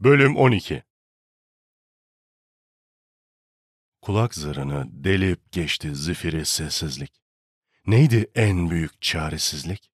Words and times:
Bölüm 0.00 0.36
12 0.36 0.82
Kulak 4.02 4.34
zarını 4.34 4.84
delip 4.90 5.52
geçti 5.52 5.94
zifiri 5.94 6.46
sessizlik. 6.46 7.12
Neydi 7.86 8.30
en 8.34 8.70
büyük 8.70 9.02
çaresizlik? 9.02 9.90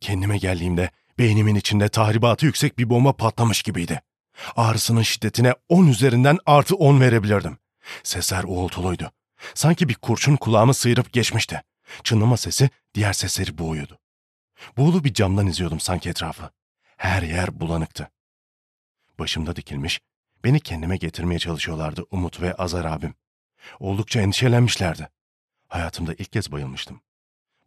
Kendime 0.00 0.38
geldiğimde 0.38 0.90
beynimin 1.18 1.54
içinde 1.54 1.88
tahribatı 1.88 2.46
yüksek 2.46 2.78
bir 2.78 2.90
bomba 2.90 3.16
patlamış 3.16 3.62
gibiydi. 3.62 4.02
Ağrısının 4.56 5.02
şiddetine 5.02 5.54
10 5.68 5.86
üzerinden 5.86 6.38
artı 6.46 6.76
10 6.76 7.00
verebilirdim. 7.00 7.58
Sesler 8.02 8.44
uğultuluydu. 8.44 9.12
Sanki 9.54 9.88
bir 9.88 9.94
kurşun 9.94 10.36
kulağımı 10.36 10.74
sıyırıp 10.74 11.12
geçmişti. 11.12 11.62
Çınlama 12.04 12.36
sesi 12.36 12.70
diğer 12.94 13.12
sesleri 13.12 13.58
boğuyordu. 13.58 13.98
Buğulu 14.76 15.04
bir 15.04 15.14
camdan 15.14 15.46
izliyordum 15.46 15.80
sanki 15.80 16.10
etrafı. 16.10 16.50
Her 17.02 17.22
yer 17.22 17.60
bulanıktı. 17.60 18.10
Başımda 19.18 19.56
dikilmiş, 19.56 20.00
beni 20.44 20.60
kendime 20.60 20.96
getirmeye 20.96 21.38
çalışıyorlardı 21.38 22.04
Umut 22.10 22.40
ve 22.40 22.54
Azar 22.54 22.84
abim. 22.84 23.14
Oldukça 23.80 24.20
endişelenmişlerdi. 24.20 25.08
Hayatımda 25.68 26.14
ilk 26.14 26.32
kez 26.32 26.52
bayılmıştım. 26.52 27.00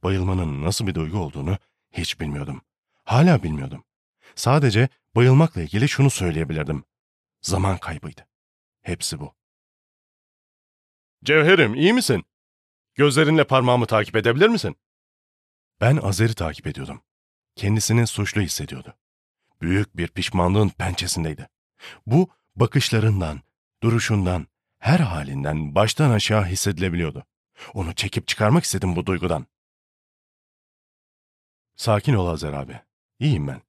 Bayılmanın 0.04 0.64
nasıl 0.64 0.88
bir 0.88 0.96
duygu 0.96 1.18
olduğunu 1.18 1.58
hiç 1.92 2.20
bilmiyordum. 2.20 2.62
Hala 3.04 3.44
bilmiyordum. 3.44 3.84
Sadece 4.36 4.90
bayılmakla 5.16 5.62
ilgili 5.62 5.90
şunu 5.90 6.10
söyleyebilirdim. 6.10 6.84
Zaman 7.42 7.78
kaybıydı. 7.78 8.28
Hepsi 8.82 9.20
bu. 9.20 9.36
Cevherim 11.24 11.76
iyi 11.76 11.94
misin? 11.94 12.26
Gözlerinle 12.94 13.44
parmağımı 13.44 13.86
takip 13.86 14.16
edebilir 14.16 14.48
misin? 14.48 14.76
Ben 15.82 15.98
Azer'i 15.98 16.34
takip 16.34 16.68
ediyordum. 16.68 17.02
Kendisini 17.56 18.08
suçlu 18.08 18.42
hissediyordu. 18.42 18.98
Büyük 19.62 19.98
bir 19.98 20.08
pişmanlığın 20.08 20.70
pençesindeydi. 20.70 21.50
Bu 22.06 22.30
bakışlarından, 22.56 23.42
duruşundan, 23.84 24.48
her 24.80 25.00
halinden 25.00 25.76
baştan 25.76 26.12
aşağı 26.12 26.46
hissedilebiliyordu. 26.46 27.26
Onu 27.74 27.96
çekip 27.96 28.28
çıkarmak 28.28 28.64
istedim 28.64 28.96
bu 28.96 29.06
duygudan. 29.06 29.46
Sakin 31.76 32.14
ol 32.14 32.28
Azer 32.28 32.54
abi. 32.54 32.82
İyiyim 33.20 33.48
ben. 33.48 33.62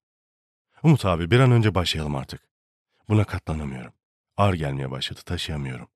Umut 0.82 1.04
abi 1.04 1.30
bir 1.30 1.40
an 1.40 1.50
önce 1.50 1.74
başlayalım 1.74 2.16
artık. 2.16 2.48
Buna 3.08 3.24
katlanamıyorum. 3.24 3.92
Ağır 4.36 4.54
gelmeye 4.54 4.90
başladı, 4.90 5.20
taşıyamıyorum. 5.24 5.88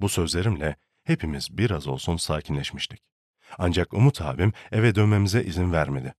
Bu 0.00 0.08
sözlerimle 0.08 0.76
hepimiz 1.04 1.58
biraz 1.58 1.86
olsun 1.86 2.16
sakinleşmiştik. 2.16 3.02
Ancak 3.58 3.94
Umut 3.94 4.20
abim 4.20 4.52
eve 4.72 4.94
dönmemize 4.94 5.44
izin 5.44 5.72
vermedi. 5.72 6.14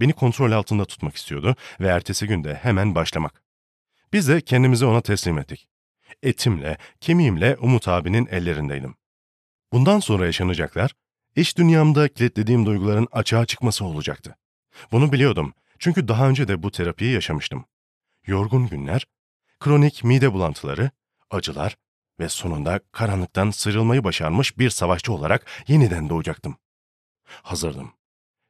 Beni 0.00 0.12
kontrol 0.12 0.52
altında 0.52 0.84
tutmak 0.84 1.16
istiyordu 1.16 1.56
ve 1.80 1.88
ertesi 1.88 2.26
günde 2.26 2.54
hemen 2.54 2.94
başlamak. 2.94 3.42
Biz 4.12 4.28
de 4.28 4.40
kendimizi 4.40 4.84
ona 4.84 5.00
teslim 5.00 5.38
ettik. 5.38 5.68
Etimle, 6.22 6.78
kemiğimle 7.00 7.56
Umut 7.60 7.88
abinin 7.88 8.26
ellerindeydim. 8.26 8.94
Bundan 9.72 10.00
sonra 10.00 10.26
yaşanacaklar, 10.26 10.94
iş 11.36 11.58
dünyamda 11.58 12.08
kilitlediğim 12.08 12.66
duyguların 12.66 13.08
açığa 13.12 13.46
çıkması 13.46 13.84
olacaktı. 13.84 14.36
Bunu 14.92 15.12
biliyordum 15.12 15.54
çünkü 15.78 16.08
daha 16.08 16.28
önce 16.28 16.48
de 16.48 16.62
bu 16.62 16.70
terapiyi 16.70 17.12
yaşamıştım. 17.12 17.64
Yorgun 18.26 18.68
günler, 18.68 19.06
kronik 19.60 20.04
mide 20.04 20.32
bulantıları, 20.32 20.90
acılar 21.30 21.76
ve 22.20 22.28
sonunda 22.28 22.80
karanlıktan 22.92 23.50
sıyrılmayı 23.50 24.04
başarmış 24.04 24.58
bir 24.58 24.70
savaşçı 24.70 25.12
olarak 25.12 25.46
yeniden 25.68 26.08
doğacaktım. 26.08 26.56
Hazırdım. 27.24 27.92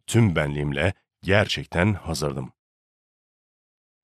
Tüm 0.07 0.37
benliğimle 0.37 0.95
gerçekten 1.23 1.95
hazırdım. 1.95 2.53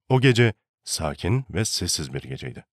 O 0.08 0.20
gece 0.20 0.54
sakin 0.84 1.44
ve 1.50 1.64
sessiz 1.64 2.14
bir 2.14 2.22
geceydi. 2.22 2.66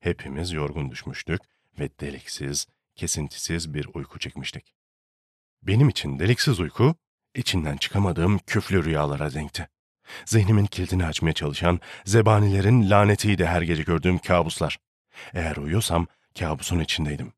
Hepimiz 0.00 0.52
yorgun 0.52 0.90
düşmüştük 0.90 1.40
ve 1.78 1.90
deliksiz, 2.00 2.66
kesintisiz 2.94 3.74
bir 3.74 3.88
uyku 3.94 4.18
çekmiştik. 4.18 4.74
Benim 5.62 5.88
için 5.88 6.18
deliksiz 6.18 6.60
uyku, 6.60 6.94
içinden 7.34 7.76
çıkamadığım 7.76 8.38
küflü 8.38 8.84
rüyalara 8.84 9.34
denkti. 9.34 9.68
Zihnimin 10.24 10.66
kilidini 10.66 11.06
açmaya 11.06 11.32
çalışan 11.32 11.80
zebanilerin 12.04 12.90
lanetiydi 12.90 13.46
her 13.46 13.62
gece 13.62 13.82
gördüğüm 13.82 14.18
kabuslar. 14.18 14.78
Eğer 15.34 15.56
uyuyorsam 15.56 16.06
kabusun 16.38 16.80
içindeydim. 16.80 17.32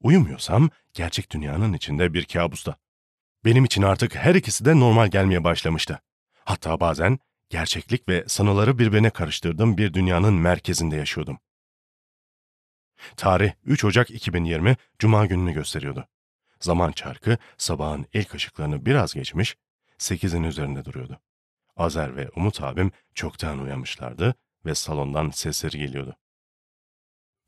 Uyumuyorsam 0.00 0.70
gerçek 0.94 1.30
dünyanın 1.30 1.72
içinde 1.72 2.14
bir 2.14 2.24
kabusta. 2.24 2.76
Benim 3.44 3.64
için 3.64 3.82
artık 3.82 4.16
her 4.16 4.34
ikisi 4.34 4.64
de 4.64 4.80
normal 4.80 5.08
gelmeye 5.08 5.44
başlamıştı. 5.44 6.00
Hatta 6.44 6.80
bazen 6.80 7.18
gerçeklik 7.48 8.08
ve 8.08 8.24
sanıları 8.28 8.78
birbirine 8.78 9.10
karıştırdığım 9.10 9.76
bir 9.76 9.94
dünyanın 9.94 10.34
merkezinde 10.34 10.96
yaşıyordum. 10.96 11.38
Tarih 13.16 13.52
3 13.64 13.84
Ocak 13.84 14.10
2020 14.10 14.76
Cuma 14.98 15.26
gününü 15.26 15.52
gösteriyordu. 15.52 16.08
Zaman 16.60 16.92
çarkı 16.92 17.38
sabahın 17.58 18.06
ilk 18.12 18.34
ışıklarını 18.34 18.86
biraz 18.86 19.14
geçmiş, 19.14 19.56
8'in 19.98 20.42
üzerinde 20.42 20.84
duruyordu. 20.84 21.20
Azer 21.76 22.16
ve 22.16 22.30
Umut 22.36 22.62
abim 22.62 22.92
çoktan 23.14 23.58
uyanmışlardı 23.58 24.34
ve 24.64 24.74
salondan 24.74 25.30
sesleri 25.30 25.78
geliyordu. 25.78 26.16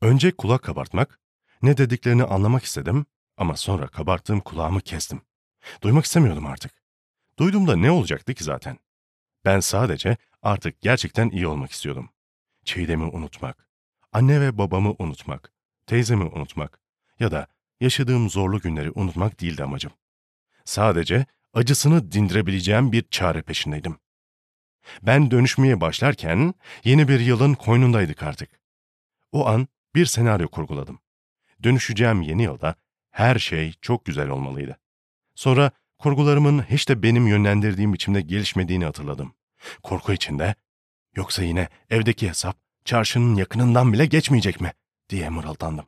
Önce 0.01 0.31
kulak 0.31 0.63
kabartmak, 0.63 1.19
ne 1.61 1.77
dediklerini 1.77 2.23
anlamak 2.23 2.63
istedim 2.63 3.05
ama 3.37 3.57
sonra 3.57 3.87
kabarttığım 3.87 4.39
kulağımı 4.39 4.81
kestim. 4.81 5.21
Duymak 5.81 6.05
istemiyordum 6.05 6.45
artık. 6.45 6.71
Duyduğumda 7.39 7.75
ne 7.75 7.91
olacaktı 7.91 8.33
ki 8.33 8.43
zaten? 8.43 8.77
Ben 9.45 9.59
sadece 9.59 10.17
artık 10.41 10.81
gerçekten 10.81 11.29
iyi 11.29 11.47
olmak 11.47 11.71
istiyordum. 11.71 12.09
Çiğdem'i 12.65 13.03
unutmak, 13.03 13.67
anne 14.11 14.41
ve 14.41 14.57
babamı 14.57 14.95
unutmak, 14.99 15.51
teyzemi 15.87 16.23
unutmak 16.23 16.79
ya 17.19 17.31
da 17.31 17.47
yaşadığım 17.81 18.29
zorlu 18.29 18.59
günleri 18.59 18.91
unutmak 18.95 19.41
değildi 19.41 19.63
amacım. 19.63 19.91
Sadece 20.65 21.25
acısını 21.53 22.11
dindirebileceğim 22.11 22.91
bir 22.91 23.03
çare 23.09 23.41
peşindeydim. 23.41 23.97
Ben 25.01 25.31
dönüşmeye 25.31 25.81
başlarken 25.81 26.53
yeni 26.83 27.07
bir 27.07 27.19
yılın 27.19 27.53
koynundaydık 27.53 28.23
artık. 28.23 28.49
O 29.31 29.47
an 29.47 29.67
bir 29.95 30.05
senaryo 30.05 30.47
kurguladım. 30.47 30.99
Dönüşeceğim 31.63 32.21
yeni 32.21 32.43
yılda 32.43 32.75
her 33.11 33.39
şey 33.39 33.73
çok 33.81 34.05
güzel 34.05 34.29
olmalıydı. 34.29 34.77
Sonra 35.35 35.71
kurgularımın 35.99 36.61
hiç 36.61 36.89
de 36.89 37.03
benim 37.03 37.27
yönlendirdiğim 37.27 37.93
biçimde 37.93 38.21
gelişmediğini 38.21 38.85
hatırladım. 38.85 39.33
Korku 39.83 40.13
içinde, 40.13 40.55
yoksa 41.15 41.43
yine 41.43 41.69
evdeki 41.89 42.29
hesap 42.29 42.57
çarşının 42.85 43.35
yakınından 43.35 43.93
bile 43.93 44.05
geçmeyecek 44.05 44.61
mi 44.61 44.73
diye 45.09 45.29
mırıldandım. 45.29 45.85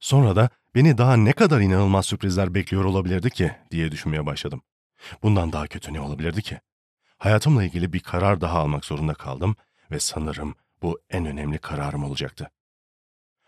Sonra 0.00 0.36
da 0.36 0.50
beni 0.74 0.98
daha 0.98 1.16
ne 1.16 1.32
kadar 1.32 1.60
inanılmaz 1.60 2.06
sürprizler 2.06 2.54
bekliyor 2.54 2.84
olabilirdi 2.84 3.30
ki 3.30 3.52
diye 3.70 3.92
düşünmeye 3.92 4.26
başladım. 4.26 4.62
Bundan 5.22 5.52
daha 5.52 5.66
kötü 5.66 5.92
ne 5.92 6.00
olabilirdi 6.00 6.42
ki? 6.42 6.60
Hayatımla 7.18 7.64
ilgili 7.64 7.92
bir 7.92 8.00
karar 8.00 8.40
daha 8.40 8.58
almak 8.58 8.84
zorunda 8.84 9.14
kaldım 9.14 9.56
ve 9.90 10.00
sanırım 10.00 10.54
bu 10.82 11.00
en 11.10 11.26
önemli 11.26 11.58
kararım 11.58 12.04
olacaktı. 12.04 12.50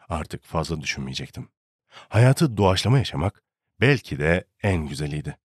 Artık 0.09 0.45
fazla 0.45 0.81
düşünmeyecektim. 0.81 1.49
Hayatı 1.89 2.57
doğaçlama 2.57 2.99
yaşamak 2.99 3.43
belki 3.81 4.19
de 4.19 4.45
en 4.63 4.89
güzeliydi. 4.89 5.39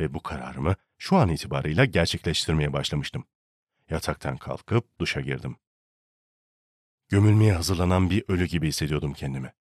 Ve 0.00 0.14
bu 0.14 0.22
kararımı 0.22 0.76
şu 0.98 1.16
an 1.16 1.28
itibarıyla 1.28 1.84
gerçekleştirmeye 1.84 2.72
başlamıştım. 2.72 3.24
Yataktan 3.90 4.36
kalkıp 4.36 4.98
duşa 4.98 5.20
girdim. 5.20 5.56
Gömülmeye 7.08 7.52
hazırlanan 7.52 8.10
bir 8.10 8.24
ölü 8.28 8.46
gibi 8.46 8.68
hissediyordum 8.68 9.14
kendimi. 9.14 9.52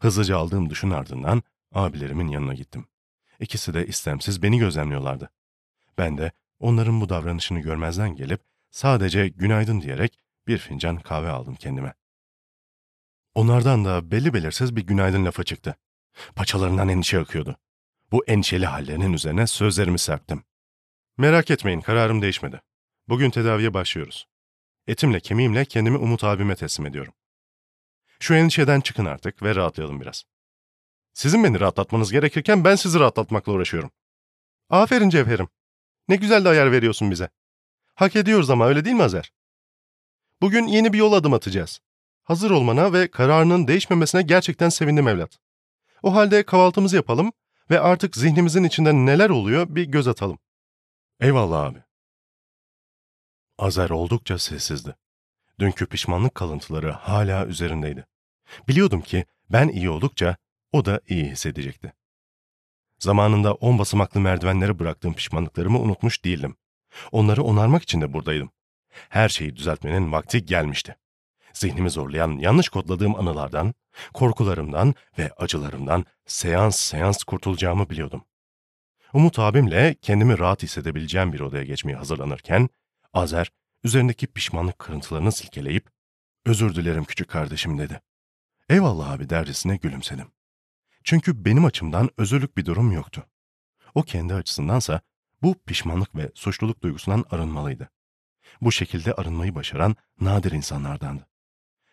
Hızlıca 0.00 0.36
aldığım 0.36 0.70
duşun 0.70 0.90
ardından 0.90 1.42
abilerimin 1.72 2.28
yanına 2.28 2.54
gittim. 2.54 2.86
İkisi 3.40 3.74
de 3.74 3.86
istemsiz 3.86 4.42
beni 4.42 4.58
gözlemliyorlardı. 4.58 5.30
Ben 5.98 6.18
de 6.18 6.32
onların 6.58 7.00
bu 7.00 7.08
davranışını 7.08 7.60
görmezden 7.60 8.16
gelip 8.16 8.40
sadece 8.70 9.28
günaydın 9.28 9.80
diyerek 9.80 10.18
bir 10.46 10.58
fincan 10.58 11.00
kahve 11.00 11.28
aldım 11.28 11.54
kendime. 11.54 11.94
Onlardan 13.34 13.84
da 13.84 14.10
belli 14.10 14.34
belirsiz 14.34 14.76
bir 14.76 14.86
günaydın 14.86 15.24
lafı 15.24 15.44
çıktı. 15.44 15.76
Paçalarından 16.36 16.88
endişe 16.88 17.18
akıyordu. 17.18 17.56
Bu 18.12 18.24
endişeli 18.24 18.66
hallerinin 18.66 19.12
üzerine 19.12 19.46
sözlerimi 19.46 19.98
serptim. 19.98 20.44
Merak 21.18 21.50
etmeyin, 21.50 21.80
kararım 21.80 22.22
değişmedi. 22.22 22.62
Bugün 23.08 23.30
tedaviye 23.30 23.74
başlıyoruz. 23.74 24.26
Etimle 24.86 25.20
kemiğimle 25.20 25.64
kendimi 25.64 25.96
Umut 25.96 26.24
abime 26.24 26.56
teslim 26.56 26.86
ediyorum. 26.86 27.12
Şu 28.20 28.34
endişeden 28.34 28.80
çıkın 28.80 29.04
artık 29.04 29.42
ve 29.42 29.54
rahatlayalım 29.54 30.00
biraz. 30.00 30.24
Sizin 31.12 31.44
beni 31.44 31.60
rahatlatmanız 31.60 32.12
gerekirken 32.12 32.64
ben 32.64 32.76
sizi 32.76 33.00
rahatlatmakla 33.00 33.52
uğraşıyorum. 33.52 33.90
Aferin 34.70 35.10
Cevherim. 35.10 35.48
Ne 36.08 36.16
güzel 36.16 36.44
de 36.44 36.48
ayar 36.48 36.72
veriyorsun 36.72 37.10
bize. 37.10 37.28
Hak 37.94 38.16
ediyoruz 38.16 38.50
ama 38.50 38.66
öyle 38.66 38.84
değil 38.84 38.96
mi 38.96 39.02
Azer? 39.02 39.32
Bugün 40.40 40.66
yeni 40.66 40.92
bir 40.92 40.98
yol 40.98 41.12
adım 41.12 41.32
atacağız. 41.32 41.80
Hazır 42.22 42.50
olmana 42.50 42.92
ve 42.92 43.10
kararının 43.10 43.68
değişmemesine 43.68 44.22
gerçekten 44.22 44.68
sevindim 44.68 45.08
evlat. 45.08 45.38
O 46.02 46.14
halde 46.14 46.42
kahvaltımızı 46.42 46.96
yapalım 46.96 47.32
ve 47.70 47.80
artık 47.80 48.16
zihnimizin 48.16 48.64
içinde 48.64 48.92
neler 48.94 49.30
oluyor 49.30 49.66
bir 49.74 49.84
göz 49.84 50.08
atalım. 50.08 50.38
Eyvallah 51.20 51.64
abi. 51.64 51.78
Azer 53.58 53.90
oldukça 53.90 54.38
sessizdi. 54.38 54.96
Dünkü 55.58 55.86
pişmanlık 55.86 56.34
kalıntıları 56.34 56.90
hala 56.90 57.46
üzerindeydi. 57.46 58.06
Biliyordum 58.68 59.00
ki 59.00 59.24
ben 59.50 59.68
iyi 59.68 59.90
oldukça 59.90 60.36
o 60.72 60.84
da 60.84 61.00
iyi 61.08 61.24
hissedecekti. 61.24 61.92
Zamanında 62.98 63.54
on 63.54 63.78
basamaklı 63.78 64.20
merdivenlere 64.20 64.78
bıraktığım 64.78 65.14
pişmanlıklarımı 65.14 65.78
unutmuş 65.78 66.24
değildim. 66.24 66.56
Onları 67.12 67.42
onarmak 67.42 67.82
için 67.82 68.00
de 68.00 68.12
buradaydım. 68.12 68.50
Her 69.08 69.28
şeyi 69.28 69.56
düzeltmenin 69.56 70.12
vakti 70.12 70.44
gelmişti. 70.44 70.96
Zihnimi 71.52 71.90
zorlayan 71.90 72.38
yanlış 72.38 72.68
kodladığım 72.68 73.14
anılardan, 73.14 73.74
korkularımdan 74.14 74.94
ve 75.18 75.30
acılarımdan 75.36 76.04
seans 76.26 76.76
seans 76.76 77.24
kurtulacağımı 77.24 77.90
biliyordum. 77.90 78.24
Umut 79.12 79.38
abimle 79.38 79.96
kendimi 80.02 80.38
rahat 80.38 80.62
hissedebileceğim 80.62 81.32
bir 81.32 81.40
odaya 81.40 81.64
geçmeye 81.64 81.96
hazırlanırken, 81.96 82.68
Azer 83.12 83.50
üzerindeki 83.84 84.26
pişmanlık 84.26 84.78
kırıntılarını 84.78 85.32
silkeleyip, 85.32 85.90
''Özür 86.46 86.74
dilerim 86.74 87.04
küçük 87.04 87.28
kardeşim'' 87.28 87.78
dedi. 87.78 88.00
''Eyvallah 88.68 89.10
abi'' 89.10 89.30
dercesine 89.30 89.76
gülümsedim. 89.76 90.26
Çünkü 91.04 91.44
benim 91.44 91.64
açımdan 91.64 92.10
özürlük 92.18 92.56
bir 92.56 92.64
durum 92.64 92.92
yoktu. 92.92 93.26
O 93.94 94.02
kendi 94.02 94.34
açısındansa 94.34 95.00
bu 95.42 95.54
pişmanlık 95.66 96.16
ve 96.16 96.30
suçluluk 96.34 96.82
duygusundan 96.82 97.24
arınmalıydı. 97.30 97.90
Bu 98.60 98.72
şekilde 98.72 99.14
arınmayı 99.14 99.54
başaran 99.54 99.96
nadir 100.20 100.52
insanlardandı. 100.52 101.29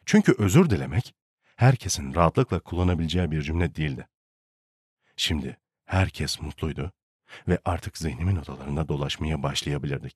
Çünkü 0.08 0.36
özür 0.38 0.70
dilemek, 0.70 1.16
herkesin 1.56 2.16
rahatlıkla 2.16 2.60
kullanabileceği 2.60 3.32
bir 3.32 3.42
cümle 3.42 3.76
değildi. 3.76 4.08
Şimdi 5.18 5.58
herkes 5.86 6.42
mutluydu 6.42 6.92
ve 7.48 7.60
artık 7.66 7.98
zihnimin 7.98 8.36
odalarında 8.36 8.88
dolaşmaya 8.88 9.44
başlayabilirdik. 9.44 10.16